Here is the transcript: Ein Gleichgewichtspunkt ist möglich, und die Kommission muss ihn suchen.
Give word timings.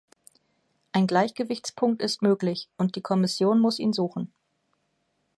Ein 0.93 1.05
Gleichgewichtspunkt 1.05 2.01
ist 2.01 2.23
möglich, 2.23 2.69
und 2.75 2.95
die 2.95 3.01
Kommission 3.03 3.59
muss 3.59 3.77
ihn 3.77 3.93
suchen. 3.93 4.33